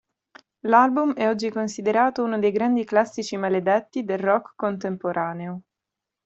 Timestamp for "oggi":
1.27-1.51